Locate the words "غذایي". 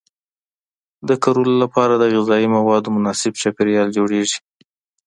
2.15-2.47